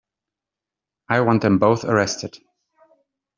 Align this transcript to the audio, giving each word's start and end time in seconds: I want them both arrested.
I 1.09 1.21
want 1.21 1.43
them 1.43 1.59
both 1.59 1.83
arrested. 1.85 2.39